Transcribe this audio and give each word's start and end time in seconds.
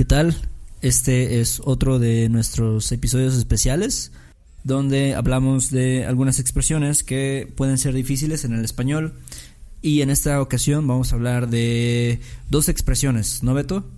¿qué 0.00 0.06
tal? 0.06 0.34
Este 0.80 1.42
es 1.42 1.60
otro 1.62 1.98
de 1.98 2.30
nuestros 2.30 2.90
episodios 2.90 3.34
especiales 3.34 4.12
donde 4.64 5.14
hablamos 5.14 5.70
de 5.70 6.06
algunas 6.06 6.38
expresiones 6.38 7.04
que 7.04 7.52
pueden 7.54 7.76
ser 7.76 7.92
difíciles 7.92 8.46
en 8.46 8.54
el 8.54 8.64
español 8.64 9.12
y 9.82 10.00
en 10.00 10.08
esta 10.08 10.40
ocasión 10.40 10.86
vamos 10.86 11.12
a 11.12 11.16
hablar 11.16 11.50
de 11.50 12.18
dos 12.48 12.70
expresiones, 12.70 13.42
¿no 13.42 13.52
Beto? 13.52 13.90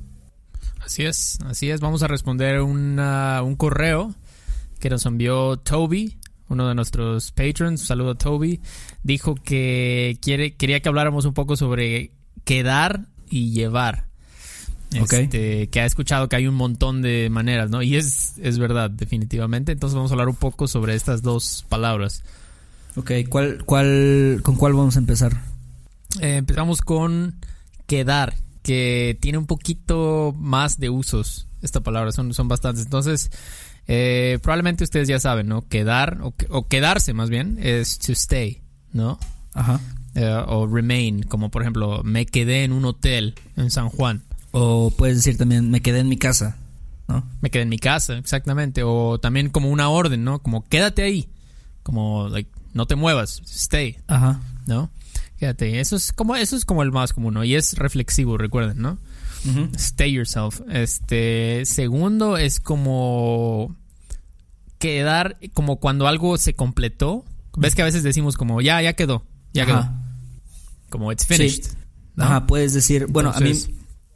Así 0.84 1.04
es, 1.04 1.38
así 1.46 1.70
es. 1.70 1.78
Vamos 1.78 2.02
a 2.02 2.08
responder 2.08 2.62
una, 2.62 3.40
un 3.44 3.54
correo 3.54 4.12
que 4.80 4.90
nos 4.90 5.06
envió 5.06 5.56
Toby, 5.58 6.16
uno 6.48 6.66
de 6.66 6.74
nuestros 6.74 7.30
patrons. 7.30 7.80
Un 7.82 7.86
saludo 7.86 8.16
Toby. 8.16 8.60
Dijo 9.04 9.36
que 9.36 10.18
quiere, 10.20 10.56
quería 10.56 10.80
que 10.80 10.88
habláramos 10.88 11.26
un 11.26 11.34
poco 11.34 11.54
sobre 11.54 12.10
quedar 12.44 13.06
y 13.30 13.52
llevar. 13.52 14.10
Este, 14.94 15.68
que 15.68 15.80
ha 15.80 15.86
escuchado 15.86 16.28
que 16.28 16.36
hay 16.36 16.46
un 16.46 16.54
montón 16.54 17.02
de 17.02 17.28
maneras, 17.30 17.70
¿no? 17.70 17.82
Y 17.82 17.96
es, 17.96 18.34
es 18.38 18.58
verdad, 18.58 18.90
definitivamente. 18.90 19.72
Entonces 19.72 19.94
vamos 19.94 20.10
a 20.10 20.14
hablar 20.14 20.28
un 20.28 20.36
poco 20.36 20.68
sobre 20.68 20.94
estas 20.94 21.22
dos 21.22 21.64
palabras. 21.68 22.22
Ok, 22.96 23.12
¿cuál, 23.28 23.64
cuál, 23.64 24.40
¿con 24.42 24.56
cuál 24.56 24.74
vamos 24.74 24.96
a 24.96 24.98
empezar? 24.98 25.32
Eh, 26.20 26.36
empezamos 26.36 26.82
con 26.82 27.36
quedar, 27.86 28.34
que 28.62 29.16
tiene 29.20 29.38
un 29.38 29.46
poquito 29.46 30.34
más 30.38 30.78
de 30.78 30.90
usos 30.90 31.48
esta 31.62 31.80
palabra, 31.80 32.12
son, 32.12 32.34
son 32.34 32.48
bastantes. 32.48 32.84
Entonces, 32.84 33.30
eh, 33.86 34.38
probablemente 34.42 34.84
ustedes 34.84 35.08
ya 35.08 35.18
saben, 35.20 35.46
¿no? 35.48 35.66
Quedar, 35.68 36.18
o, 36.22 36.34
o, 36.50 36.68
quedarse 36.68 37.14
más 37.14 37.30
bien, 37.30 37.58
es 37.60 37.98
to 37.98 38.12
stay, 38.12 38.60
¿no? 38.92 39.18
Ajá. 39.54 39.80
Eh, 40.14 40.44
o 40.46 40.66
remain, 40.66 41.22
como 41.22 41.50
por 41.50 41.62
ejemplo, 41.62 42.02
me 42.04 42.26
quedé 42.26 42.64
en 42.64 42.72
un 42.72 42.84
hotel 42.84 43.34
en 43.56 43.70
San 43.70 43.88
Juan. 43.88 44.22
O 44.52 44.90
puedes 44.90 45.16
decir 45.16 45.36
también, 45.36 45.70
me 45.70 45.80
quedé 45.80 46.00
en 46.00 46.08
mi 46.08 46.18
casa, 46.18 46.58
¿no? 47.08 47.26
Me 47.40 47.50
quedé 47.50 47.62
en 47.62 47.70
mi 47.70 47.78
casa, 47.78 48.16
exactamente. 48.18 48.82
O 48.84 49.18
también 49.18 49.48
como 49.48 49.70
una 49.70 49.88
orden, 49.88 50.24
¿no? 50.24 50.40
Como 50.42 50.64
quédate 50.64 51.02
ahí. 51.02 51.28
Como, 51.82 52.28
like, 52.28 52.50
no 52.74 52.86
te 52.86 52.94
muevas, 52.94 53.42
stay. 53.46 53.96
Ajá. 54.06 54.40
¿No? 54.66 54.90
Quédate. 55.38 55.80
Eso 55.80 55.96
es 55.96 56.12
como, 56.12 56.36
eso 56.36 56.54
es 56.54 56.64
como 56.64 56.82
el 56.82 56.92
más 56.92 57.12
común, 57.12 57.34
¿no? 57.34 57.44
Y 57.44 57.54
es 57.54 57.74
reflexivo, 57.74 58.38
recuerden, 58.38 58.80
¿no? 58.80 58.98
Stay 59.74 60.12
yourself. 60.12 60.60
Este, 60.70 61.64
segundo 61.64 62.36
es 62.36 62.60
como 62.60 63.74
quedar, 64.78 65.38
como 65.52 65.80
cuando 65.80 66.06
algo 66.06 66.36
se 66.38 66.54
completó. 66.54 67.24
Ves 67.56 67.74
que 67.74 67.82
a 67.82 67.86
veces 67.86 68.02
decimos 68.02 68.36
como, 68.36 68.60
ya, 68.60 68.80
ya 68.82 68.92
quedó, 68.92 69.24
ya 69.52 69.66
quedó. 69.66 69.90
Como 70.90 71.10
it's 71.10 71.26
finished. 71.26 71.64
Ajá, 72.16 72.46
puedes 72.46 72.72
decir, 72.72 73.06
bueno, 73.08 73.32
a 73.34 73.40
mí 73.40 73.52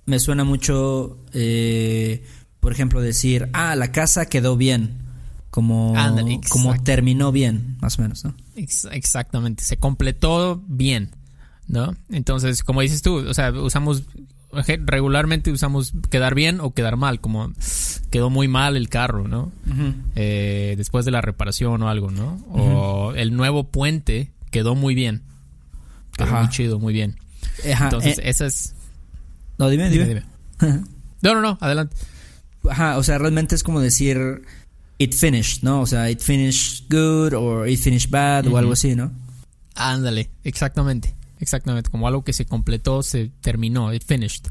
me 0.06 0.20
suena 0.20 0.44
mucho, 0.44 1.18
eh, 1.32 2.24
por 2.60 2.72
ejemplo, 2.72 3.00
decir, 3.00 3.48
ah, 3.52 3.76
la 3.76 3.92
casa 3.92 4.26
quedó 4.26 4.56
bien. 4.56 5.04
Como, 5.50 5.94
como 6.50 6.74
terminó 6.82 7.32
bien, 7.32 7.78
más 7.80 7.98
o 7.98 8.02
menos, 8.02 8.24
¿no? 8.24 8.34
Exactamente, 8.56 9.64
se 9.64 9.78
completó 9.78 10.62
bien, 10.66 11.12
¿no? 11.66 11.96
Entonces, 12.10 12.62
como 12.62 12.82
dices 12.82 13.00
tú, 13.00 13.26
o 13.26 13.32
sea, 13.32 13.52
usamos, 13.52 14.02
regularmente 14.84 15.50
usamos 15.50 15.94
quedar 16.10 16.34
bien 16.34 16.60
o 16.60 16.74
quedar 16.74 16.98
mal, 16.98 17.22
como 17.22 17.52
quedó 18.10 18.28
muy 18.28 18.48
mal 18.48 18.76
el 18.76 18.91
carro, 18.91 19.28
¿no? 19.28 19.50
eh, 20.14 20.74
después 20.76 21.06
de 21.06 21.10
la 21.10 21.22
reparación 21.22 21.82
o 21.82 21.88
algo, 21.88 22.10
¿no? 22.10 22.34
O 22.50 23.14
el 23.14 23.34
nuevo 23.34 23.70
puente 23.70 24.32
quedó 24.50 24.74
muy 24.74 24.94
bien. 24.94 25.22
Quedó 26.18 26.32
muy 26.32 26.48
chido, 26.50 26.78
muy 26.78 26.92
bien. 26.92 27.16
Entonces, 27.64 28.18
eh, 28.18 28.28
esa 28.28 28.44
es 28.44 28.75
no, 29.58 29.68
dime, 29.68 29.90
dime. 29.90 30.22
no, 31.22 31.34
no, 31.34 31.40
no, 31.40 31.58
adelante. 31.60 31.96
Ajá, 32.68 32.98
o 32.98 33.02
sea, 33.02 33.18
realmente 33.18 33.54
es 33.54 33.62
como 33.62 33.80
decir 33.80 34.42
it 34.98 35.14
finished, 35.14 35.62
¿no? 35.62 35.82
O 35.82 35.86
sea, 35.86 36.10
it 36.10 36.20
finished 36.20 36.90
good 36.90 37.32
o 37.34 37.66
it 37.66 37.78
finished 37.78 38.10
bad 38.10 38.46
o 38.46 38.56
algo 38.56 38.72
así, 38.72 38.94
¿no? 38.94 39.12
Ándale, 39.75 40.31
exactamente. 40.44 41.14
Exactamente, 41.38 41.91
como 41.91 42.08
algo 42.08 42.25
que 42.25 42.32
se 42.32 42.47
completó, 42.47 43.03
se 43.03 43.31
terminó, 43.42 43.92
it 43.92 44.03
finished. 44.04 44.47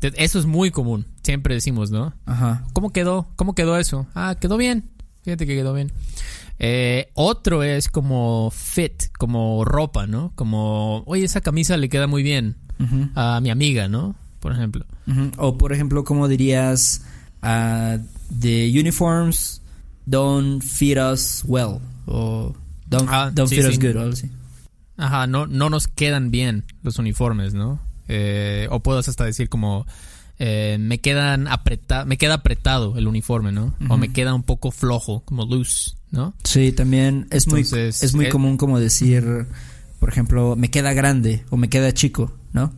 Eso 0.00 0.38
es 0.38 0.46
muy 0.46 0.70
común, 0.70 1.06
siempre 1.22 1.54
decimos, 1.54 1.90
¿no? 1.90 2.12
Ajá. 2.26 2.66
¿Cómo 2.72 2.90
quedó? 2.90 3.28
¿Cómo 3.36 3.54
quedó 3.54 3.78
eso? 3.78 4.06
Ah, 4.14 4.36
quedó 4.40 4.56
bien. 4.56 4.90
Fíjate 5.22 5.46
que 5.46 5.54
quedó 5.54 5.72
bien. 5.72 5.92
Eh, 6.58 7.10
otro 7.14 7.62
es 7.62 7.88
como 7.88 8.50
fit, 8.50 9.04
como 9.16 9.64
ropa, 9.64 10.06
¿no? 10.06 10.32
Como, 10.34 11.02
oye, 11.06 11.24
esa 11.24 11.40
camisa 11.40 11.76
le 11.76 11.88
queda 11.88 12.06
muy 12.06 12.22
bien 12.22 12.56
a 13.14 13.40
mi 13.40 13.50
amiga, 13.50 13.88
¿no? 13.88 14.16
Por 14.44 14.52
ejemplo. 14.52 14.84
O 15.38 15.56
por 15.56 15.72
ejemplo, 15.72 16.04
¿cómo 16.04 16.28
dirías? 16.28 17.00
Uh, 17.42 17.96
the 18.28 18.68
uniforms 18.78 19.62
don't 20.04 20.62
fit 20.62 20.98
us 20.98 21.42
well. 21.46 21.80
O 22.04 22.54
don't, 22.86 23.08
ah, 23.10 23.32
fit 23.48 23.64
us 23.64 23.78
good. 23.78 23.96
Ajá, 24.98 25.26
no, 25.26 25.46
no 25.46 25.70
nos 25.70 25.88
quedan 25.88 26.30
bien 26.30 26.64
los 26.82 26.98
uniformes, 26.98 27.54
¿no? 27.54 27.80
Eh, 28.06 28.68
o 28.70 28.80
puedo 28.80 28.98
hasta 28.98 29.24
decir 29.24 29.48
como... 29.48 29.86
Eh, 30.38 30.76
me 30.80 30.98
quedan 30.98 31.46
apreta 31.46 32.04
me 32.04 32.18
queda 32.18 32.34
apretado 32.34 32.98
el 32.98 33.06
uniforme, 33.06 33.52
¿no? 33.52 33.74
O 33.88 33.96
me 33.96 34.12
queda 34.12 34.34
un 34.34 34.42
poco 34.42 34.72
flojo, 34.72 35.20
como 35.24 35.46
loose, 35.46 35.92
¿no? 36.10 36.34
Sí, 36.42 36.72
también 36.72 37.28
es 37.30 37.46
muy 37.46 37.62
es 37.62 38.14
muy 38.14 38.26
eh, 38.26 38.28
común 38.30 38.58
como 38.58 38.78
decir, 38.80 39.46
por 40.00 40.10
ejemplo, 40.10 40.56
me 40.56 40.70
queda 40.70 40.92
grande 40.92 41.44
o 41.50 41.56
me 41.56 41.70
queda 41.70 41.94
chico, 41.94 42.36
¿no? 42.52 42.72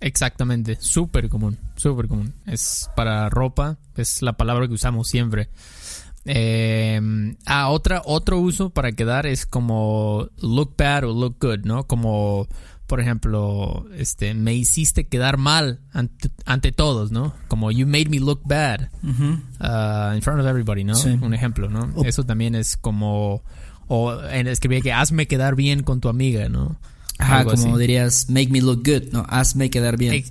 Exactamente, 0.00 0.76
súper 0.80 1.28
común, 1.28 1.58
súper 1.76 2.08
común. 2.08 2.34
Es 2.46 2.90
para 2.96 3.28
ropa, 3.30 3.78
es 3.96 4.22
la 4.22 4.34
palabra 4.34 4.66
que 4.68 4.74
usamos 4.74 5.08
siempre. 5.08 5.48
Eh, 6.26 7.00
ah, 7.46 7.68
otra, 7.68 8.02
otro 8.04 8.38
uso 8.38 8.70
para 8.70 8.92
quedar 8.92 9.26
es 9.26 9.44
como 9.44 10.28
look 10.40 10.74
bad 10.76 11.04
o 11.04 11.12
look 11.12 11.36
good, 11.40 11.64
¿no? 11.64 11.86
Como, 11.86 12.48
por 12.86 13.00
ejemplo, 13.00 13.86
este, 13.94 14.32
me 14.34 14.54
hiciste 14.54 15.06
quedar 15.06 15.36
mal 15.36 15.80
ante, 15.92 16.72
todos, 16.72 17.12
¿no? 17.12 17.34
Como 17.48 17.70
you 17.70 17.86
made 17.86 18.08
me 18.08 18.20
look 18.20 18.40
bad 18.44 18.88
uh, 19.02 20.14
in 20.14 20.22
front 20.22 20.40
of 20.40 20.46
everybody, 20.46 20.84
¿no? 20.84 20.94
Un 21.20 21.34
ejemplo, 21.34 21.68
¿no? 21.68 21.92
Eso 22.04 22.24
también 22.24 22.54
es 22.54 22.76
como, 22.76 23.42
o 23.86 24.18
en 24.24 24.46
escribir 24.46 24.82
que 24.82 24.92
hazme 24.92 25.26
quedar 25.26 25.54
bien 25.54 25.82
con 25.82 26.00
tu 26.00 26.08
amiga, 26.08 26.48
¿no? 26.48 26.78
Ajá, 27.18 27.44
como 27.44 27.78
dirías, 27.78 28.28
make 28.28 28.48
me 28.48 28.60
look 28.60 28.82
good, 28.84 29.12
¿no? 29.12 29.24
Hazme 29.28 29.70
quedar 29.70 29.96
bien. 29.96 30.24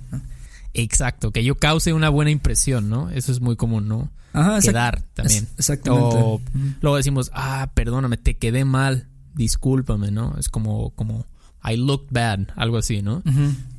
Exacto, 0.74 1.30
que 1.30 1.44
yo 1.44 1.56
cause 1.56 1.92
una 1.92 2.08
buena 2.08 2.30
impresión, 2.30 2.88
¿no? 2.88 3.10
Eso 3.10 3.32
es 3.32 3.40
muy 3.40 3.56
común, 3.56 3.88
¿no? 3.88 4.10
Ajá, 4.32 4.60
Quedar 4.60 5.02
también. 5.14 5.46
exactamente. 5.56 6.16
O 6.16 6.40
luego 6.80 6.96
decimos, 6.96 7.30
ah, 7.32 7.70
perdóname, 7.74 8.16
te 8.16 8.36
quedé 8.36 8.64
mal, 8.64 9.06
discúlpame, 9.34 10.10
¿no? 10.10 10.36
Es 10.38 10.48
como, 10.48 10.90
como, 10.90 11.26
I 11.64 11.76
looked 11.76 12.08
bad, 12.10 12.48
algo 12.56 12.76
así, 12.76 13.00
¿no? 13.00 13.22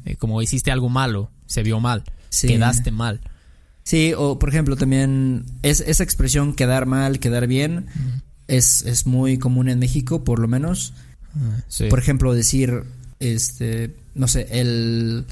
Eh, 0.05 0.15
como 0.15 0.41
hiciste 0.41 0.71
algo 0.71 0.87
malo, 0.87 1.29
se 1.45 1.61
vio 1.61 1.81
mal, 1.81 2.03
quedaste 2.41 2.91
mal. 2.91 3.19
Sí, 3.83 4.13
o 4.17 4.39
por 4.39 4.49
ejemplo 4.49 4.77
también 4.77 5.45
es, 5.61 5.81
esa 5.81 6.03
expresión 6.03 6.53
quedar 6.53 6.85
mal, 6.85 7.19
quedar 7.19 7.47
bien, 7.47 7.87
es, 8.47 8.83
es 8.83 9.05
muy 9.05 9.37
común 9.37 9.67
en 9.67 9.79
México, 9.79 10.23
por 10.23 10.39
lo 10.39 10.47
menos. 10.47 10.93
Por 11.89 11.99
ejemplo, 11.99 12.33
decir, 12.33 12.83
este, 13.19 13.95
no 14.13 14.27
sé, 14.27 14.47
el, 14.51 15.25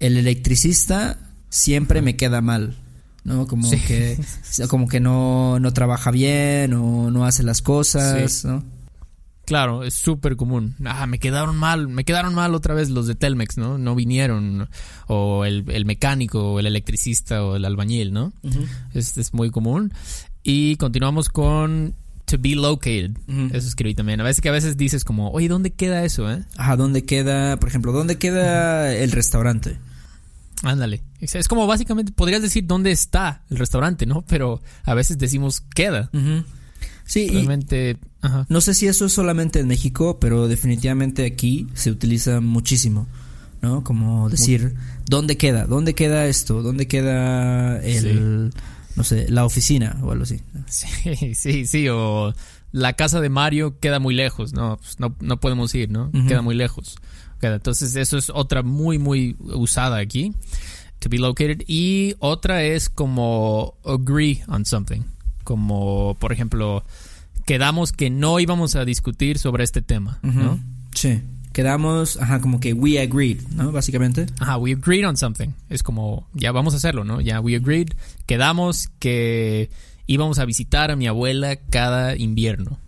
el 0.00 0.16
electricista 0.16 1.18
siempre 1.48 2.02
me 2.02 2.16
queda 2.16 2.40
mal. 2.40 2.76
¿no? 3.24 3.46
Como 3.46 3.70
que 3.70 4.18
como 4.68 4.88
que 4.88 5.00
no, 5.00 5.58
no 5.60 5.72
trabaja 5.72 6.10
bien 6.10 6.72
o 6.72 7.10
no 7.10 7.26
hace 7.26 7.42
las 7.42 7.62
cosas, 7.62 8.44
¿no? 8.44 8.64
Claro, 9.44 9.82
es 9.82 9.94
súper 9.94 10.36
común. 10.36 10.74
Ah, 10.84 11.06
me 11.06 11.18
quedaron 11.18 11.56
mal, 11.56 11.88
me 11.88 12.04
quedaron 12.04 12.34
mal 12.34 12.54
otra 12.54 12.74
vez 12.74 12.90
los 12.90 13.06
de 13.06 13.14
Telmex, 13.14 13.56
¿no? 13.56 13.78
No 13.78 13.94
vinieron. 13.94 14.68
O 15.06 15.46
el, 15.46 15.64
el 15.70 15.86
mecánico, 15.86 16.52
o 16.52 16.60
el 16.60 16.66
electricista, 16.66 17.42
o 17.42 17.56
el 17.56 17.64
albañil, 17.64 18.12
¿no? 18.12 18.34
Este 18.92 19.22
es 19.22 19.32
muy 19.32 19.50
común. 19.50 19.90
Y 20.42 20.76
continuamos 20.76 21.30
con 21.30 21.94
to 22.28 22.38
be 22.38 22.54
located. 22.54 23.16
Eso 23.52 23.68
escribí 23.68 23.94
también. 23.94 24.20
A 24.20 24.24
veces 24.24 24.40
que 24.40 24.48
a 24.48 24.52
veces 24.52 24.76
dices 24.76 25.04
como, 25.04 25.30
oye, 25.30 25.48
¿dónde 25.48 25.70
queda 25.70 26.04
eso, 26.04 26.30
eh? 26.30 26.44
Ajá, 26.56 26.76
¿dónde 26.76 27.04
queda, 27.04 27.58
por 27.58 27.68
ejemplo, 27.68 27.92
dónde 27.92 28.16
queda 28.16 28.94
el 28.94 29.10
restaurante? 29.12 29.78
Ándale. 30.62 31.02
Es 31.20 31.48
como 31.48 31.66
básicamente, 31.66 32.12
podrías 32.12 32.42
decir 32.42 32.66
dónde 32.66 32.90
está 32.90 33.42
el 33.50 33.58
restaurante, 33.58 34.06
¿no? 34.06 34.24
Pero 34.28 34.60
a 34.84 34.94
veces 34.94 35.18
decimos 35.18 35.62
queda. 35.74 36.10
Sí, 37.04 37.28
Realmente, 37.28 37.96
no 38.48 38.60
sé 38.60 38.74
si 38.74 38.86
eso 38.86 39.06
es 39.06 39.12
solamente 39.12 39.60
en 39.60 39.68
México, 39.68 40.18
pero 40.20 40.48
definitivamente 40.48 41.24
aquí 41.24 41.66
se 41.74 41.90
utiliza 41.90 42.40
muchísimo, 42.40 43.06
¿no? 43.62 43.82
Como 43.82 44.28
decir, 44.28 44.74
¿dónde 45.06 45.36
queda? 45.38 45.66
¿Dónde 45.66 45.94
queda 45.94 46.26
esto? 46.26 46.62
¿Dónde 46.62 46.86
queda 46.86 47.80
el 47.80 48.52
no 48.98 49.04
sé, 49.04 49.30
la 49.30 49.44
oficina 49.44 49.96
o 50.02 50.10
algo 50.10 50.24
así. 50.24 50.40
Sí, 50.66 51.34
sí, 51.34 51.66
sí, 51.66 51.88
o 51.88 52.34
la 52.72 52.92
casa 52.94 53.20
de 53.20 53.30
Mario 53.30 53.78
queda 53.78 53.98
muy 53.98 54.14
lejos, 54.14 54.52
no, 54.52 54.76
pues 54.76 55.00
no, 55.00 55.14
no 55.20 55.40
podemos 55.40 55.74
ir, 55.74 55.90
¿no? 55.90 56.10
Queda 56.26 56.42
muy 56.42 56.54
lejos. 56.54 56.96
Entonces 57.40 57.94
eso 57.96 58.18
es 58.18 58.30
otra 58.30 58.62
muy, 58.62 58.98
muy 58.98 59.36
usada 59.38 59.98
aquí. 59.98 60.34
to 60.98 61.08
be 61.08 61.18
located. 61.18 61.62
Y 61.66 62.14
otra 62.18 62.62
es 62.64 62.88
como 62.88 63.74
agree 63.84 64.42
on 64.48 64.64
something. 64.64 65.02
Como, 65.44 66.16
por 66.18 66.32
ejemplo, 66.32 66.84
quedamos 67.46 67.92
que 67.92 68.10
no 68.10 68.40
íbamos 68.40 68.74
a 68.74 68.84
discutir 68.84 69.38
sobre 69.38 69.64
este 69.64 69.80
tema, 69.80 70.18
¿no? 70.22 70.58
Sí. 70.92 71.22
Quedamos, 71.58 72.18
ajá, 72.18 72.40
como 72.40 72.60
que 72.60 72.72
we 72.72 73.00
agreed, 73.00 73.40
¿no? 73.48 73.72
Básicamente. 73.72 74.26
Ajá, 74.38 74.58
we 74.58 74.74
agreed 74.74 75.04
on 75.04 75.16
something. 75.16 75.48
Es 75.68 75.82
como, 75.82 76.28
ya 76.32 76.52
vamos 76.52 76.72
a 76.72 76.76
hacerlo, 76.76 77.02
¿no? 77.02 77.20
Ya 77.20 77.40
we 77.40 77.56
agreed. 77.56 77.88
Quedamos 78.26 78.90
que 79.00 79.68
íbamos 80.06 80.38
a 80.38 80.44
visitar 80.44 80.92
a 80.92 80.94
mi 80.94 81.08
abuela 81.08 81.56
cada 81.56 82.14
invierno. 82.16 82.78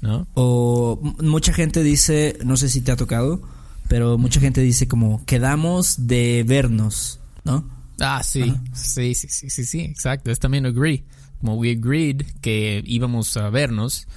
¿No? 0.00 0.26
O 0.32 0.98
mucha 1.20 1.52
gente 1.52 1.82
dice, 1.82 2.38
no 2.42 2.56
sé 2.56 2.70
si 2.70 2.80
te 2.80 2.90
ha 2.90 2.96
tocado, 2.96 3.42
pero 3.86 4.16
mucha 4.16 4.40
gente 4.40 4.62
dice 4.62 4.88
como 4.88 5.22
quedamos 5.26 6.06
de 6.06 6.46
vernos, 6.48 7.20
¿no? 7.44 7.68
Ah, 8.00 8.22
sí. 8.24 8.50
Sí, 8.72 9.14
sí, 9.14 9.28
sí, 9.28 9.50
sí, 9.50 9.66
sí, 9.66 9.80
exacto. 9.80 10.30
Es 10.30 10.38
también 10.38 10.64
agree 10.64 11.04
como 11.38 11.56
we 11.56 11.72
agreed 11.72 12.22
que 12.40 12.82
íbamos 12.86 13.36
a 13.36 13.50
vernos, 13.50 14.08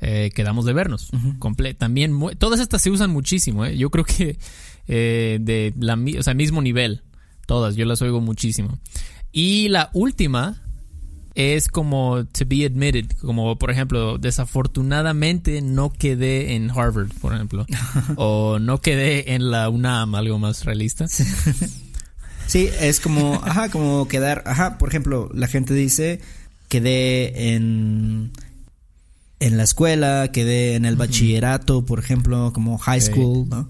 eh, 0.00 0.30
quedamos 0.34 0.64
de 0.64 0.72
vernos. 0.72 1.10
también, 1.76 2.18
todas 2.38 2.60
estas 2.60 2.82
se 2.82 2.90
usan 2.90 3.10
muchísimo. 3.10 3.64
¿eh? 3.64 3.76
Yo 3.76 3.90
creo 3.90 4.04
que 4.04 4.38
eh, 4.86 5.38
de 5.40 5.74
la 5.78 5.98
o 6.18 6.22
sea, 6.22 6.34
mismo 6.34 6.62
nivel. 6.62 7.02
Todas, 7.46 7.76
yo 7.76 7.84
las 7.86 8.02
oigo 8.02 8.20
muchísimo. 8.20 8.78
Y 9.32 9.68
la 9.68 9.90
última 9.92 10.62
es 11.34 11.68
como 11.68 12.24
to 12.26 12.44
be 12.46 12.66
admitted, 12.66 13.06
como 13.20 13.56
por 13.56 13.70
ejemplo, 13.70 14.18
desafortunadamente 14.18 15.62
no 15.62 15.90
quedé 15.90 16.56
en 16.56 16.70
Harvard, 16.70 17.08
por 17.20 17.32
ejemplo, 17.32 17.64
o 18.16 18.58
no 18.58 18.80
quedé 18.80 19.34
en 19.34 19.50
la 19.50 19.68
UNAM, 19.68 20.14
algo 20.14 20.38
más 20.38 20.64
realista. 20.64 21.06
Sí, 22.48 22.70
es 22.80 22.98
como, 22.98 23.34
ajá, 23.44 23.68
como 23.68 24.08
quedar, 24.08 24.42
ajá, 24.46 24.78
por 24.78 24.88
ejemplo, 24.88 25.30
la 25.34 25.48
gente 25.48 25.74
dice, 25.74 26.20
quedé 26.68 27.52
en, 27.54 28.32
en 29.40 29.56
la 29.56 29.62
escuela, 29.62 30.30
quedé 30.32 30.74
en 30.74 30.84
el 30.84 30.96
bachillerato, 30.96 31.84
por 31.84 31.98
ejemplo, 31.98 32.52
como 32.52 32.78
high 32.78 33.00
school, 33.00 33.48
¿no? 33.48 33.68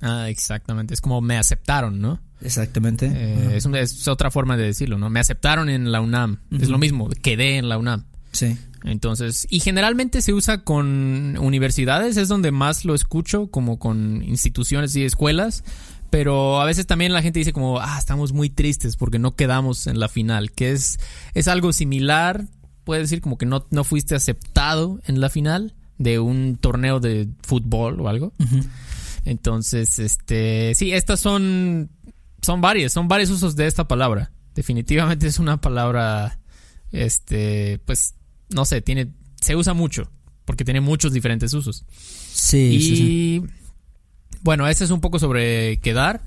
Ah, 0.00 0.28
exactamente. 0.28 0.94
Es 0.94 1.00
como 1.00 1.20
me 1.20 1.38
aceptaron, 1.38 2.00
¿no? 2.00 2.20
Exactamente. 2.40 3.10
Eh, 3.12 3.56
es, 3.56 4.08
otra 4.08 4.30
forma 4.30 4.56
de 4.56 4.64
decirlo, 4.64 4.98
¿no? 4.98 5.08
Me 5.08 5.20
aceptaron 5.20 5.68
en 5.68 5.90
la 5.90 6.00
UNAM. 6.00 6.40
Es 6.60 6.68
lo 6.68 6.78
mismo, 6.78 7.08
quedé 7.22 7.56
en 7.56 7.68
la 7.68 7.78
UNAM. 7.78 8.04
Sí. 8.32 8.56
Entonces, 8.84 9.46
y 9.50 9.60
generalmente 9.60 10.20
se 10.20 10.32
usa 10.32 10.62
con 10.62 11.36
universidades, 11.38 12.16
es 12.18 12.28
donde 12.28 12.52
más 12.52 12.84
lo 12.84 12.94
escucho, 12.94 13.50
como 13.50 13.78
con 13.78 14.22
instituciones 14.22 14.94
y 14.96 15.04
escuelas. 15.04 15.64
Pero 16.10 16.60
a 16.60 16.64
veces 16.64 16.86
también 16.86 17.12
la 17.12 17.20
gente 17.20 17.40
dice 17.40 17.52
como, 17.52 17.80
ah, 17.80 17.96
estamos 17.98 18.32
muy 18.32 18.48
tristes 18.48 18.96
porque 18.96 19.18
no 19.18 19.34
quedamos 19.34 19.86
en 19.86 19.98
la 19.98 20.08
final, 20.08 20.52
que 20.52 20.70
es, 20.70 21.00
es 21.34 21.48
algo 21.48 21.72
similar, 21.72 22.46
puede 22.86 23.02
decir 23.02 23.20
como 23.20 23.36
que 23.36 23.44
no, 23.44 23.66
no 23.70 23.84
fuiste 23.84 24.14
aceptado 24.14 25.00
en 25.06 25.20
la 25.20 25.28
final 25.28 25.74
de 25.98 26.20
un 26.20 26.56
torneo 26.56 27.00
de 27.00 27.28
fútbol 27.42 28.00
o 28.00 28.08
algo. 28.08 28.32
Entonces, 29.24 29.98
este, 29.98 30.72
sí, 30.76 30.92
estas 30.92 31.18
son, 31.18 31.90
son 32.40 32.60
varias, 32.60 32.92
son 32.92 33.08
varios 33.08 33.30
usos 33.30 33.56
de 33.56 33.66
esta 33.66 33.88
palabra. 33.88 34.30
Definitivamente 34.54 35.26
es 35.26 35.40
una 35.40 35.60
palabra, 35.60 36.38
este, 36.92 37.80
pues, 37.84 38.14
no 38.50 38.64
sé, 38.64 38.80
tiene, 38.82 39.08
se 39.40 39.56
usa 39.56 39.74
mucho 39.74 40.08
porque 40.44 40.64
tiene 40.64 40.80
muchos 40.80 41.12
diferentes 41.12 41.52
usos. 41.52 41.84
Sí, 41.90 42.76
y, 42.76 42.80
sí, 42.80 42.96
sí. 42.96 43.42
Bueno, 44.42 44.68
este 44.68 44.84
es 44.84 44.90
un 44.90 45.00
poco 45.00 45.18
sobre 45.18 45.78
quedar. 45.80 46.22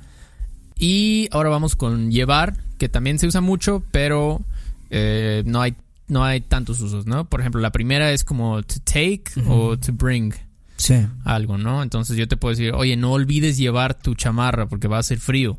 Y 0.78 1.30
ahora 1.32 1.50
vamos 1.50 1.76
con 1.76 2.12
llevar, 2.12 2.58
que 2.78 2.90
también 2.90 3.18
se 3.18 3.28
usa 3.28 3.40
mucho, 3.40 3.82
pero 3.92 4.42
eh, 4.90 5.44
no, 5.46 5.62
hay, 5.62 5.76
no 6.10 6.24
hay 6.24 6.42
tantos 6.42 6.82
usos, 6.82 7.06
¿no? 7.06 7.30
Por 7.30 7.40
ejemplo, 7.40 7.62
la 7.62 7.72
primera 7.72 8.12
es 8.12 8.24
como 8.24 8.62
to 8.64 8.76
take 8.84 9.24
o 9.48 9.78
to 9.78 9.94
bring. 9.94 10.34
Sí. 10.76 10.96
Algo, 11.24 11.58
¿no? 11.58 11.84
Entonces 11.84 12.18
yo 12.18 12.28
te 12.28 12.38
puedo 12.38 12.56
decir, 12.56 12.74
oye, 12.74 12.96
no 12.98 13.12
olvides 13.12 13.58
llevar 13.58 13.94
tu 13.94 14.16
chamarra 14.16 14.68
porque 14.68 14.88
va 14.88 14.98
a 14.98 15.04
ser 15.04 15.20
frío. 15.20 15.58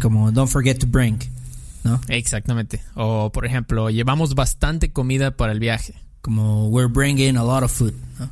Como 0.00 0.32
don't 0.32 0.50
forget 0.50 0.78
to 0.78 0.86
bring, 0.86 1.18
¿no? 1.84 2.00
Exactamente. 2.08 2.82
O, 2.94 3.30
por 3.30 3.46
ejemplo, 3.46 3.90
llevamos 3.90 4.34
bastante 4.34 4.92
comida 4.92 5.36
para 5.36 5.52
el 5.52 5.60
viaje. 5.60 5.94
Como 6.20 6.68
we're 6.68 6.92
bringing 6.92 7.36
a 7.36 7.44
lot 7.44 7.62
of 7.62 7.72
food, 7.72 7.94
¿no? 8.18 8.28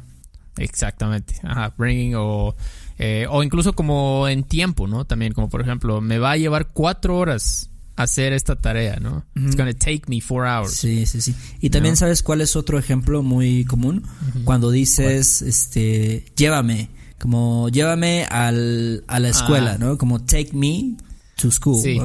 Exactamente. 0.56 1.36
Ajá, 1.44 1.72
bringing 1.76 2.14
o 2.16 2.54
eh, 2.98 3.26
o 3.30 3.42
incluso 3.42 3.72
como 3.72 4.28
en 4.28 4.44
tiempo, 4.44 4.86
¿no? 4.86 5.04
También, 5.06 5.32
como 5.32 5.48
por 5.48 5.62
ejemplo, 5.62 6.00
me 6.00 6.18
va 6.18 6.32
a 6.32 6.36
llevar 6.36 6.68
cuatro 6.68 7.16
horas 7.16 7.70
hacer 8.02 8.32
esta 8.32 8.56
tarea, 8.56 8.98
¿no? 9.00 9.24
It's 9.34 9.56
gonna 9.56 9.74
take 9.74 10.02
me 10.08 10.20
four 10.20 10.46
hours. 10.46 10.72
Sí, 10.72 11.06
sí, 11.06 11.20
sí. 11.20 11.34
Y 11.60 11.70
también 11.70 11.96
sabes 11.96 12.22
cuál 12.22 12.40
es 12.40 12.56
otro 12.56 12.78
ejemplo 12.78 13.22
muy 13.22 13.64
común 13.64 14.04
cuando 14.44 14.70
dices, 14.70 15.42
este, 15.42 16.24
llévame, 16.36 16.90
como 17.18 17.68
llévame 17.68 18.24
al, 18.24 19.04
a 19.06 19.20
la 19.20 19.28
escuela, 19.28 19.72
ah. 19.74 19.78
¿no? 19.78 19.98
Como 19.98 20.22
take 20.24 20.50
me 20.52 20.96
to 21.36 21.50
school. 21.50 21.80
Sí. 21.82 21.98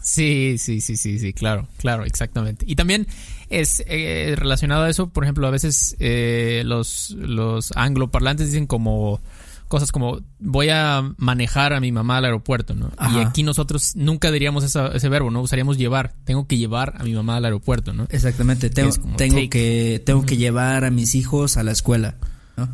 Sí, 0.00 0.56
sí, 0.58 0.80
sí, 0.80 0.96
sí, 0.96 1.18
sí, 1.18 1.34
claro, 1.34 1.68
claro, 1.76 2.06
exactamente. 2.06 2.64
Y 2.66 2.76
también 2.76 3.06
es 3.50 3.82
eh, 3.86 4.34
relacionado 4.38 4.84
a 4.84 4.90
eso, 4.90 5.10
por 5.10 5.24
ejemplo, 5.24 5.46
a 5.46 5.50
veces 5.50 5.96
eh, 5.98 6.62
los, 6.64 7.10
los 7.10 7.72
angloparlantes 7.76 8.46
dicen 8.46 8.66
como 8.66 9.20
cosas 9.68 9.92
como 9.92 10.20
voy 10.38 10.70
a 10.70 11.14
manejar 11.16 11.72
a 11.72 11.80
mi 11.80 11.92
mamá 11.92 12.16
al 12.16 12.24
aeropuerto, 12.24 12.74
¿no? 12.74 12.90
Y 13.14 13.18
aquí 13.18 13.42
nosotros 13.42 13.94
nunca 13.94 14.30
diríamos 14.30 14.64
ese 14.64 15.08
verbo, 15.08 15.30
¿no? 15.30 15.40
Usaríamos 15.40 15.78
llevar. 15.78 16.14
Tengo 16.24 16.46
que 16.46 16.56
llevar 16.56 16.94
a 16.98 17.04
mi 17.04 17.14
mamá 17.14 17.36
al 17.36 17.44
aeropuerto, 17.44 17.92
¿no? 17.92 18.06
Exactamente. 18.10 18.70
Tengo, 18.70 18.92
tengo 19.16 19.48
que, 19.50 20.02
tengo 20.04 20.26
que 20.26 20.36
llevar 20.36 20.84
a 20.84 20.90
mis 20.90 21.14
hijos 21.14 21.56
a 21.56 21.62
la 21.62 21.72
escuela, 21.72 22.16
¿no? 22.56 22.68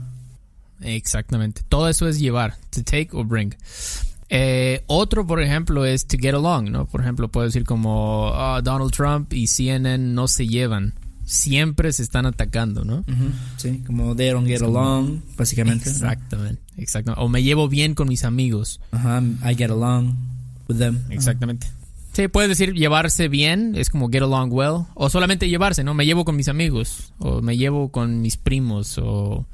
Exactamente. 0.81 1.62
Todo 1.69 1.88
eso 1.88 2.08
es 2.08 2.19
llevar. 2.19 2.56
To 2.70 2.82
take 2.82 3.11
or 3.12 3.26
bring. 3.26 3.55
Eh, 4.31 4.82
otro, 4.87 5.26
por 5.26 5.43
ejemplo, 5.43 5.85
es 5.85 6.06
to 6.06 6.17
get 6.19 6.35
along, 6.35 6.70
¿no? 6.70 6.87
Por 6.87 7.00
ejemplo, 7.00 7.29
puedo 7.29 7.46
decir 7.46 7.64
como 7.64 8.31
ah, 8.35 8.61
Donald 8.62 8.93
Trump 8.93 9.32
y 9.32 9.46
CNN 9.46 9.99
no 9.99 10.29
se 10.29 10.46
llevan 10.46 10.94
siempre 11.24 11.92
se 11.92 12.02
están 12.02 12.26
atacando, 12.26 12.84
¿no? 12.84 13.04
Sí, 13.56 13.82
como 13.86 14.14
they 14.14 14.30
don't 14.30 14.46
get 14.46 14.62
along, 14.62 15.20
básicamente. 15.36 15.90
Exactamente, 15.90 16.62
exactamente. 16.76 17.24
O 17.24 17.28
me 17.28 17.42
llevo 17.42 17.68
bien 17.68 17.94
con 17.94 18.08
mis 18.08 18.24
amigos. 18.24 18.80
Ajá, 18.90 19.20
I 19.20 19.54
get 19.54 19.70
along 19.70 20.14
with 20.68 20.76
them. 20.78 21.04
Exactamente. 21.10 21.66
Sí, 22.12 22.28
puedes 22.28 22.48
decir 22.48 22.74
llevarse 22.74 23.28
bien, 23.28 23.74
es 23.74 23.90
como 23.90 24.08
get 24.08 24.22
along 24.22 24.52
well, 24.52 24.84
o 24.94 25.10
solamente 25.10 25.48
llevarse, 25.48 25.82
¿no? 25.82 25.94
Me 25.94 26.06
llevo 26.06 26.24
con 26.24 26.36
mis 26.36 26.46
amigos, 26.46 27.12
o 27.19 27.43
me 27.43 27.56
llevo 27.56 27.90
con 27.90 28.22
mis 28.22 28.36
primos, 28.36 28.98
o 28.98 29.46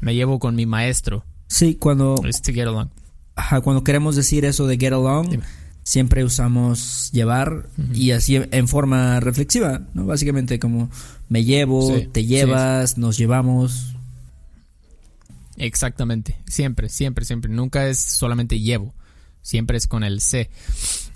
me 0.00 0.14
llevo 0.14 0.38
con 0.38 0.54
mi 0.54 0.64
maestro. 0.64 1.24
Sí, 1.48 1.74
cuando... 1.74 2.16
Es 2.24 2.40
to 2.40 2.52
get 2.52 2.66
along. 2.66 2.88
Ajá, 3.34 3.60
cuando 3.60 3.84
queremos 3.84 4.16
decir 4.16 4.46
eso 4.46 4.66
de 4.66 4.78
get 4.78 4.94
along, 4.94 5.40
siempre 5.86 6.24
usamos 6.24 7.10
llevar 7.12 7.68
y 7.94 8.10
así 8.10 8.34
en 8.34 8.66
forma 8.66 9.20
reflexiva, 9.20 9.82
¿no? 9.94 10.04
Básicamente 10.04 10.58
como 10.58 10.90
me 11.28 11.44
llevo, 11.44 11.96
te 12.10 12.24
llevas, 12.24 12.98
nos 12.98 13.16
llevamos. 13.16 13.94
Exactamente, 15.56 16.38
siempre, 16.48 16.88
siempre, 16.88 17.24
siempre. 17.24 17.52
Nunca 17.52 17.86
es 17.86 18.00
solamente 18.00 18.58
llevo, 18.58 18.94
siempre 19.42 19.78
es 19.78 19.86
con 19.86 20.02
el 20.02 20.20
C. 20.20 20.50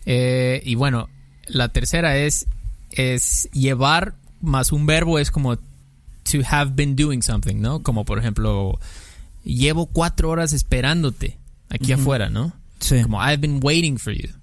Eh, 0.07 0.63
y 0.65 0.77
bueno, 0.77 1.09
la 1.49 1.71
tercera 1.71 2.17
es, 2.17 2.47
es 2.93 3.49
llevar 3.53 4.15
más 4.41 4.71
un 4.71 4.87
verbo 4.87 5.19
es 5.19 5.33
como 5.33 5.57
to 5.57 6.39
have 6.49 6.75
been 6.77 6.95
doing 6.95 7.23
something, 7.23 7.57
¿no? 7.57 7.83
Como 7.83 8.05
por 8.05 8.21
ejemplo, 8.21 8.79
llevo 9.43 9.87
cuatro 9.87 10.31
horas 10.31 10.53
esperándote 10.53 11.39
aquí 11.69 11.91
afuera, 11.91 12.31
¿no? 12.31 12.53
Sí. 12.79 13.03
Como 13.03 13.21
I've 13.21 13.39
been 13.39 13.59
waiting 13.61 13.99
for 13.99 14.13
you 14.13 14.40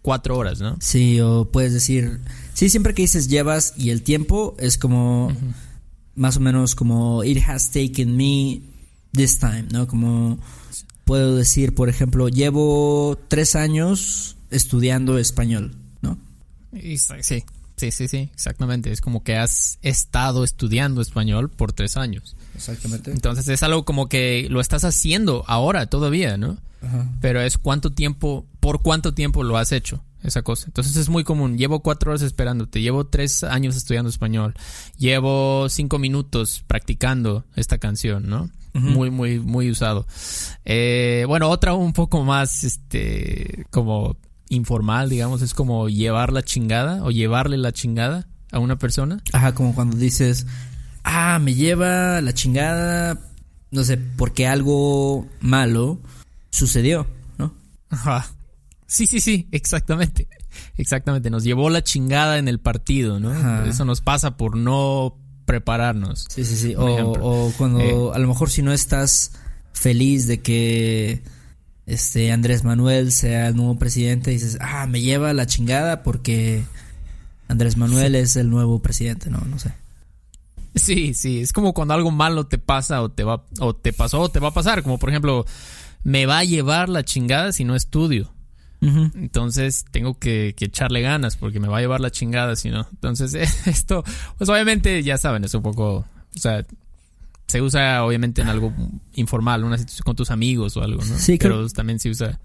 cuatro 0.00 0.36
horas, 0.36 0.60
¿no? 0.60 0.76
Sí, 0.80 1.20
o 1.20 1.50
puedes 1.50 1.72
decir, 1.72 2.20
sí, 2.54 2.70
siempre 2.70 2.94
que 2.94 3.02
dices 3.02 3.28
llevas 3.28 3.74
y 3.76 3.90
el 3.90 4.02
tiempo 4.02 4.56
es 4.58 4.78
como, 4.78 5.32
más 6.14 6.36
o 6.36 6.40
menos 6.40 6.74
como, 6.74 7.24
it 7.24 7.38
has 7.46 7.70
taken 7.70 8.16
me 8.16 8.62
this 9.12 9.38
time, 9.38 9.66
¿no? 9.70 9.86
Como 9.86 10.38
puedo 11.04 11.36
decir, 11.36 11.74
por 11.74 11.88
ejemplo, 11.88 12.28
llevo 12.28 13.18
tres 13.28 13.56
años 13.56 14.36
estudiando 14.50 15.18
español, 15.18 15.76
¿no? 16.00 16.18
Sí, 16.72 16.96
sí, 16.98 17.90
sí, 17.90 18.08
sí, 18.08 18.30
exactamente. 18.32 18.92
Es 18.92 19.00
como 19.00 19.24
que 19.24 19.36
has 19.36 19.78
estado 19.82 20.44
estudiando 20.44 21.02
español 21.02 21.50
por 21.50 21.72
tres 21.72 21.96
años. 21.96 22.36
Exactamente. 22.54 23.10
Entonces 23.10 23.48
es 23.48 23.62
algo 23.62 23.84
como 23.84 24.08
que 24.08 24.46
lo 24.50 24.60
estás 24.60 24.84
haciendo 24.84 25.44
ahora 25.48 25.86
todavía, 25.86 26.36
¿no? 26.36 26.58
Pero 27.20 27.40
es 27.40 27.58
cuánto 27.58 27.92
tiempo, 27.92 28.46
por 28.62 28.80
cuánto 28.80 29.12
tiempo 29.12 29.42
lo 29.42 29.58
has 29.58 29.72
hecho, 29.72 30.04
esa 30.22 30.42
cosa. 30.42 30.66
Entonces 30.68 30.94
es 30.94 31.08
muy 31.08 31.24
común. 31.24 31.58
Llevo 31.58 31.80
cuatro 31.80 32.12
horas 32.12 32.22
esperándote, 32.22 32.80
llevo 32.80 33.08
tres 33.08 33.42
años 33.42 33.74
estudiando 33.74 34.08
español, 34.08 34.54
llevo 34.96 35.68
cinco 35.68 35.98
minutos 35.98 36.62
practicando 36.68 37.44
esta 37.56 37.78
canción, 37.78 38.28
¿no? 38.28 38.50
Muy, 38.72 39.10
muy, 39.10 39.40
muy 39.40 39.68
usado. 39.68 40.06
Eh, 40.64 41.24
bueno, 41.26 41.50
otra 41.50 41.74
un 41.74 41.92
poco 41.92 42.22
más, 42.22 42.62
este, 42.62 43.66
como 43.70 44.16
informal, 44.48 45.10
digamos, 45.10 45.42
es 45.42 45.54
como 45.54 45.88
llevar 45.88 46.32
la 46.32 46.42
chingada 46.42 47.02
o 47.02 47.10
llevarle 47.10 47.58
la 47.58 47.72
chingada 47.72 48.28
a 48.52 48.60
una 48.60 48.78
persona. 48.78 49.20
Ajá, 49.32 49.54
como 49.54 49.74
cuando 49.74 49.96
dices, 49.96 50.46
ah, 51.02 51.40
me 51.40 51.54
lleva 51.54 52.20
la 52.20 52.32
chingada, 52.32 53.18
no 53.72 53.82
sé, 53.82 53.96
porque 53.96 54.46
algo 54.46 55.26
malo 55.40 55.98
sucedió, 56.50 57.08
¿no? 57.38 57.52
Ajá. 57.90 58.30
Sí, 58.92 59.06
sí, 59.06 59.20
sí, 59.20 59.48
exactamente. 59.52 60.28
Exactamente, 60.76 61.30
nos 61.30 61.44
llevó 61.44 61.70
la 61.70 61.82
chingada 61.82 62.36
en 62.36 62.46
el 62.46 62.60
partido, 62.60 63.18
¿no? 63.18 63.64
Eso 63.64 63.86
nos 63.86 64.02
pasa 64.02 64.36
por 64.36 64.54
no 64.54 65.16
prepararnos. 65.46 66.26
Sí, 66.28 66.44
sí, 66.44 66.56
sí. 66.56 66.74
O, 66.76 67.50
cuando 67.56 67.80
eh. 67.80 68.10
a 68.14 68.18
lo 68.18 68.28
mejor 68.28 68.50
si 68.50 68.60
no 68.60 68.70
estás 68.70 69.32
feliz 69.72 70.26
de 70.26 70.42
que 70.42 71.22
este 71.86 72.32
Andrés 72.32 72.64
Manuel 72.64 73.12
sea 73.12 73.48
el 73.48 73.56
nuevo 73.56 73.78
presidente, 73.78 74.30
dices, 74.30 74.58
ah, 74.60 74.86
me 74.86 75.00
lleva 75.00 75.32
la 75.32 75.46
chingada 75.46 76.02
porque 76.02 76.62
Andrés 77.48 77.78
Manuel 77.78 78.14
es 78.14 78.36
el 78.36 78.50
nuevo 78.50 78.82
presidente, 78.82 79.30
no, 79.30 79.38
no 79.38 79.58
sé. 79.58 79.72
Sí, 80.74 81.14
sí, 81.14 81.40
es 81.40 81.54
como 81.54 81.72
cuando 81.72 81.94
algo 81.94 82.10
malo 82.10 82.46
te 82.46 82.58
pasa 82.58 83.00
o 83.00 83.10
te 83.10 83.24
va 83.24 83.42
o 83.58 83.74
te 83.74 83.94
pasó 83.94 84.20
o 84.20 84.28
te 84.28 84.38
va 84.38 84.48
a 84.48 84.54
pasar, 84.54 84.82
como 84.82 84.98
por 84.98 85.08
ejemplo, 85.08 85.46
me 86.04 86.26
va 86.26 86.40
a 86.40 86.44
llevar 86.44 86.90
la 86.90 87.06
chingada 87.06 87.52
si 87.52 87.64
no 87.64 87.74
estudio. 87.74 88.30
Entonces 88.82 89.84
tengo 89.92 90.18
que, 90.18 90.54
echarle 90.58 91.02
ganas 91.02 91.36
porque 91.36 91.60
me 91.60 91.68
va 91.68 91.78
a 91.78 91.80
llevar 91.80 92.00
la 92.00 92.10
chingada 92.10 92.56
si 92.56 92.70
no. 92.70 92.86
Entonces 92.90 93.34
esto, 93.66 94.04
pues 94.38 94.50
obviamente 94.50 95.02
ya 95.02 95.18
saben, 95.18 95.44
es 95.44 95.54
un 95.54 95.62
poco, 95.62 96.04
o 96.34 96.38
sea, 96.38 96.64
se 97.46 97.62
usa 97.62 98.04
obviamente 98.04 98.42
en 98.42 98.48
algo 98.48 98.72
informal, 99.14 99.62
una 99.64 99.78
situación 99.78 100.04
con 100.04 100.16
tus 100.16 100.30
amigos 100.30 100.76
o 100.76 100.82
algo, 100.82 101.04
¿no? 101.04 101.16
Sí, 101.16 101.38
pero 101.38 101.68
también 101.68 102.00
se 102.00 102.10
usa. 102.10 102.40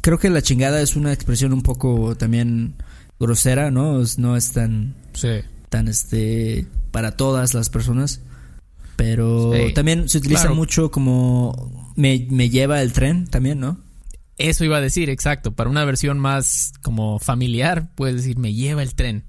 Creo 0.00 0.18
que 0.18 0.30
la 0.30 0.42
chingada 0.42 0.80
es 0.80 0.94
una 0.94 1.12
expresión 1.12 1.52
un 1.52 1.62
poco 1.62 2.14
también 2.14 2.74
grosera, 3.18 3.70
¿no? 3.70 4.00
No 4.18 4.36
es 4.36 4.52
tan, 4.52 4.94
tan 5.68 5.88
este, 5.88 6.66
para 6.92 7.16
todas 7.16 7.54
las 7.54 7.68
personas. 7.68 8.20
Pero 8.96 9.52
también 9.74 10.10
se 10.10 10.18
utiliza 10.18 10.50
mucho 10.50 10.90
como 10.90 11.92
me, 11.96 12.26
me 12.30 12.50
lleva 12.50 12.82
el 12.82 12.92
tren 12.92 13.26
también, 13.26 13.58
¿no? 13.58 13.78
Eso 14.40 14.64
iba 14.64 14.78
a 14.78 14.80
decir, 14.80 15.10
exacto. 15.10 15.52
Para 15.52 15.68
una 15.68 15.84
versión 15.84 16.18
más 16.18 16.72
como 16.80 17.18
familiar, 17.18 17.90
puedes 17.94 18.16
decir, 18.16 18.38
me 18.38 18.54
lleva 18.54 18.82
el 18.82 18.94
tren. 18.94 19.24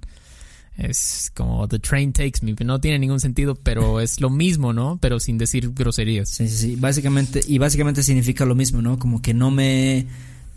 Es 0.77 1.33
como 1.35 1.67
The 1.67 1.79
Train 1.79 2.13
Takes 2.13 2.39
Me. 2.43 2.55
No 2.63 2.79
tiene 2.79 2.97
ningún 2.97 3.19
sentido, 3.19 3.55
pero 3.55 3.99
es 4.01 4.21
lo 4.21 4.29
mismo, 4.29 4.71
¿no? 4.71 4.99
Pero 5.01 5.19
sin 5.19 5.37
decir 5.37 5.73
groserías. 5.73 6.29
Sí, 6.29 6.47
sí, 6.47 6.55
sí. 6.55 6.75
Básicamente, 6.77 7.41
y 7.45 7.57
básicamente 7.57 8.03
significa 8.03 8.45
lo 8.45 8.55
mismo, 8.55 8.81
¿no? 8.81 8.99
Como 8.99 9.21
que 9.21 9.33
no 9.33 9.51
me, 9.51 10.07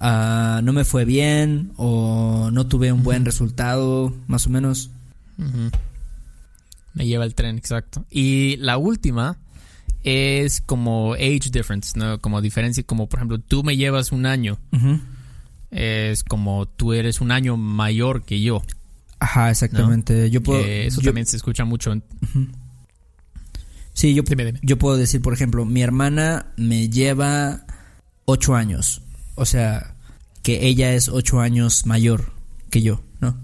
uh, 0.01 0.63
no 0.63 0.73
me 0.73 0.85
fue 0.85 1.05
bien 1.05 1.73
o 1.77 2.51
no 2.53 2.69
tuve 2.69 2.93
un 2.93 3.03
buen 3.03 3.25
resultado, 3.25 4.15
más 4.29 4.47
o 4.47 4.51
menos. 4.51 4.91
Me 6.93 7.07
lleva 7.09 7.25
el 7.25 7.35
tren, 7.35 7.59
exacto. 7.59 8.05
Y 8.09 8.57
la 8.59 8.79
última 8.79 9.37
es 10.05 10.61
como 10.61 11.15
age 11.15 11.51
difference, 11.51 11.99
¿no? 11.99 12.21
Como 12.21 12.41
diferencia, 12.41 12.85
como 12.85 13.09
por 13.09 13.19
ejemplo, 13.19 13.39
tú 13.41 13.65
me 13.65 13.77
llevas 13.77 14.13
un 14.13 14.27
año. 14.27 14.59
Es 15.71 16.23
como 16.23 16.67
tú 16.67 16.93
eres 16.93 17.21
un 17.21 17.33
año 17.33 17.57
mayor 17.57 18.25
que 18.25 18.41
yo. 18.41 18.63
Ajá, 19.19 19.51
exactamente. 19.51 20.31
Yo 20.31 20.43
puedo, 20.43 20.63
eso 20.63 21.01
también 21.01 21.27
se 21.27 21.37
escucha 21.37 21.65
mucho. 21.65 21.95
Sí, 23.95 24.15
yo, 24.15 24.23
yo 24.63 24.79
puedo 24.79 24.97
decir, 24.97 25.23
por 25.23 25.33
ejemplo, 25.33 25.65
mi 25.65 25.83
hermana 25.83 26.53
me 26.57 26.91
lleva 26.91 27.65
ocho 28.27 28.55
años. 28.55 29.01
O 29.37 29.47
sea, 29.47 29.97
que 30.43 30.67
ella 30.67 30.93
es 30.93 31.09
ocho 31.09 31.41
años 31.41 31.87
mayor 31.87 32.33
que 32.71 32.83
yo, 32.83 33.03
¿no? 33.21 33.37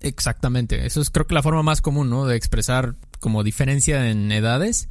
Exactamente. 0.00 0.86
Eso 0.86 1.00
es 1.00 1.10
creo 1.10 1.26
que 1.26 1.34
la 1.34 1.42
forma 1.42 1.62
más 1.62 1.80
común, 1.80 2.10
¿no? 2.10 2.26
De 2.26 2.36
expresar 2.36 2.96
como 3.20 3.44
diferencia 3.44 4.10
en 4.10 4.32
edades. 4.32 4.88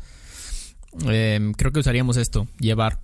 Em, 1.03 1.53
creo 1.53 1.71
que 1.71 1.79
usaríamos 1.79 2.17
esto, 2.17 2.47
llevar. 2.59 2.99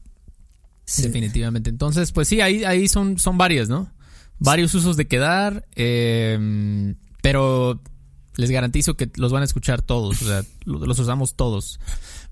Definitivamente. 0.97 1.69
Entonces, 1.69 2.11
pues 2.11 2.27
sí, 2.27 2.41
ahí, 2.41 2.63
ahí 2.63 2.87
son, 2.87 3.17
son 3.17 3.37
varias, 3.37 3.69
¿no? 3.69 3.91
Varios 4.39 4.73
usos 4.75 4.97
de 4.97 5.07
quedar, 5.07 5.65
em, 5.75 6.95
pero 7.21 7.81
les 8.37 8.51
garantizo 8.51 8.95
que 8.95 9.09
los 9.15 9.31
van 9.31 9.41
a 9.41 9.45
escuchar 9.45 9.81
todos, 9.81 10.21
o 10.21 10.25
sea, 10.25 10.43
los 10.65 10.99
usamos 10.99 11.35
todos. 11.35 11.79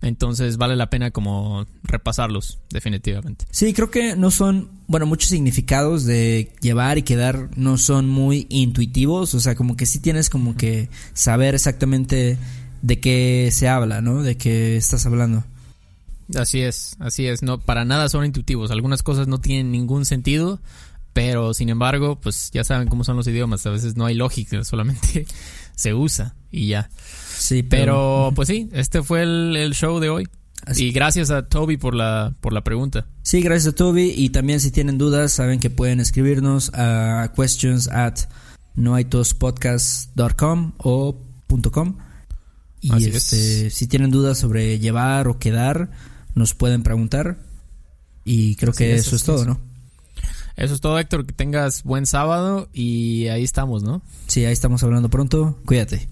Entonces 0.01 0.57
vale 0.57 0.75
la 0.75 0.89
pena 0.89 1.11
como 1.11 1.65
repasarlos, 1.83 2.59
definitivamente. 2.69 3.45
Sí, 3.51 3.73
creo 3.73 3.89
que 3.89 4.17
no 4.17 4.31
son, 4.31 4.69
bueno, 4.87 5.05
muchos 5.05 5.29
significados 5.29 6.03
de 6.03 6.51
llevar 6.59 6.97
y 6.97 7.03
quedar 7.03 7.49
no 7.55 7.77
son 7.77 8.09
muy 8.09 8.45
intuitivos, 8.49 9.33
o 9.33 9.39
sea, 9.39 9.55
como 9.55 9.77
que 9.77 9.85
sí 9.85 9.99
tienes 9.99 10.29
como 10.29 10.57
que 10.57 10.89
saber 11.13 11.55
exactamente 11.55 12.37
de 12.83 12.99
qué 12.99 13.49
se 13.51 13.67
habla, 13.67 14.01
¿no? 14.01 14.21
De 14.21 14.37
qué 14.37 14.77
estás 14.77 15.07
hablando. 15.07 15.43
Así 16.35 16.61
es, 16.61 16.95
así 16.99 17.25
es. 17.25 17.41
No, 17.41 17.59
para 17.59 17.85
nada 17.85 18.09
son 18.09 18.25
intuitivos. 18.25 18.71
Algunas 18.71 19.01
cosas 19.01 19.27
no 19.27 19.39
tienen 19.39 19.71
ningún 19.71 20.05
sentido, 20.05 20.59
pero 21.13 21.53
sin 21.53 21.69
embargo, 21.69 22.19
pues 22.19 22.51
ya 22.51 22.63
saben 22.63 22.89
cómo 22.89 23.05
son 23.05 23.15
los 23.15 23.27
idiomas. 23.27 23.65
A 23.65 23.71
veces 23.71 23.95
no 23.95 24.05
hay 24.05 24.15
lógica, 24.15 24.63
solamente 24.65 25.25
se 25.75 25.93
usa 25.93 26.35
y 26.51 26.67
ya. 26.67 26.89
Sí, 27.37 27.63
pero, 27.63 28.31
pues 28.35 28.49
sí, 28.49 28.69
este 28.73 29.01
fue 29.01 29.23
el, 29.23 29.73
show 29.73 29.99
de 29.99 30.09
hoy. 30.09 30.27
Y 30.75 30.91
gracias 30.91 31.29
a 31.29 31.47
Toby 31.47 31.77
por 31.77 31.95
la, 31.95 32.35
por 32.41 32.53
la 32.53 32.63
pregunta. 32.63 33.05
Sí, 33.21 33.41
gracias 33.41 33.73
a 33.73 33.75
Toby. 33.75 34.13
Y 34.15 34.29
también 34.29 34.59
si 34.59 34.71
tienen 34.71 34.97
dudas, 34.97 35.31
saben 35.31 35.59
que 35.59 35.69
pueden 35.69 35.99
escribirnos 35.99 36.71
a 36.73 37.31
questions 37.35 37.87
at 37.89 38.19
noaitospodcast.com 38.75 40.73
o 40.77 41.17
.com. 41.71 41.97
Y 42.83 43.05
este, 43.05 43.69
si 43.69 43.87
tienen 43.87 44.11
dudas 44.11 44.37
sobre 44.37 44.77
llevar 44.77 45.29
o 45.29 45.39
quedar, 45.39 45.89
nos 46.35 46.53
pueden 46.53 46.83
preguntar. 46.83 47.37
Y 48.25 48.57
creo 48.57 48.73
que 48.73 48.93
eso 48.95 49.15
es, 49.15 49.23
todo, 49.23 49.45
¿no? 49.45 49.61
Eso 50.57 50.73
es 50.73 50.81
todo, 50.81 50.99
Héctor. 50.99 51.25
Que 51.25 51.31
tengas 51.31 51.83
buen 51.83 52.05
sábado 52.05 52.67
y 52.73 53.27
ahí 53.27 53.41
estamos, 53.41 53.83
¿no? 53.83 54.01
Sí, 54.27 54.43
ahí 54.43 54.51
estamos 54.51 54.83
hablando 54.83 55.09
pronto. 55.09 55.61
Cuídate. 55.65 56.09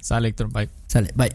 Sale, 0.00 0.28
Héctor. 0.28 0.52
Bye. 0.52 0.68
Sale, 0.88 1.12
bye. 1.14 1.30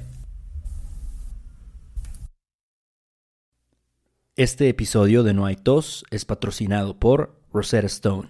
Este 4.36 4.68
episodio 4.68 5.24
de 5.24 5.34
No 5.34 5.46
hay 5.46 5.56
tos 5.56 6.04
es 6.12 6.26
patrocinado 6.26 7.00
por 7.00 7.40
Rosetta 7.54 7.88
Stone. 7.88 8.30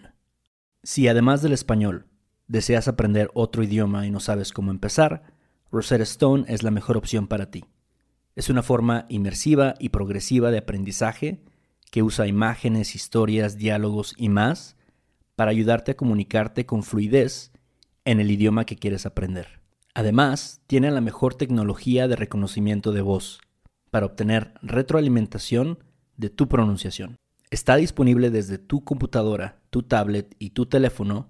Si 0.83 1.07
además 1.07 1.41
del 1.41 1.53
español 1.53 2.05
deseas 2.47 2.87
aprender 2.87 3.31
otro 3.33 3.63
idioma 3.63 4.05
y 4.05 4.11
no 4.11 4.19
sabes 4.19 4.53
cómo 4.53 4.69
empezar, 4.69 5.36
Rosetta 5.71 6.03
Stone 6.03 6.45
es 6.47 6.63
la 6.63 6.71
mejor 6.71 6.97
opción 6.97 7.27
para 7.27 7.51
ti. 7.51 7.65
Es 8.35 8.49
una 8.49 8.63
forma 8.63 9.05
inmersiva 9.09 9.73
y 9.79 9.89
progresiva 9.89 10.51
de 10.51 10.59
aprendizaje 10.59 11.41
que 11.91 12.03
usa 12.03 12.27
imágenes, 12.27 12.95
historias, 12.95 13.57
diálogos 13.57 14.13
y 14.17 14.29
más 14.29 14.77
para 15.35 15.51
ayudarte 15.51 15.91
a 15.91 15.97
comunicarte 15.97 16.65
con 16.65 16.83
fluidez 16.83 17.51
en 18.05 18.19
el 18.19 18.31
idioma 18.31 18.65
que 18.65 18.77
quieres 18.77 19.05
aprender. 19.05 19.61
Además, 19.93 20.61
tiene 20.67 20.91
la 20.91 21.01
mejor 21.01 21.35
tecnología 21.35 22.07
de 22.07 22.15
reconocimiento 22.15 22.91
de 22.91 23.01
voz 23.01 23.39
para 23.91 24.05
obtener 24.05 24.53
retroalimentación 24.61 25.79
de 26.15 26.29
tu 26.29 26.47
pronunciación. 26.47 27.17
Está 27.49 27.75
disponible 27.75 28.29
desde 28.29 28.57
tu 28.57 28.83
computadora, 28.83 29.59
tu 29.69 29.83
tablet 29.83 30.35
y 30.39 30.51
tu 30.51 30.65
teléfono 30.65 31.29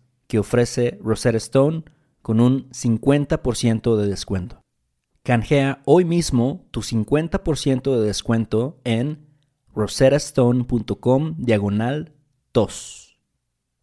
que 0.31 0.39
ofrece 0.39 0.97
Rosetta 1.03 1.35
Stone 1.39 1.83
con 2.21 2.39
un 2.39 2.69
50% 2.69 3.97
de 3.97 4.07
descuento. 4.07 4.61
Canjea 5.23 5.81
hoy 5.83 6.05
mismo 6.05 6.69
tu 6.71 6.83
50% 6.83 7.99
de 7.99 8.05
descuento 8.07 8.79
en 8.85 9.27
rosettastone.com 9.75 11.35
diagonal 11.37 12.13
tos. 12.53 13.19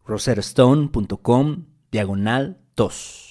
rosettastone.com 0.07 1.65
diagonal 1.91 2.57
tos. 2.73 3.28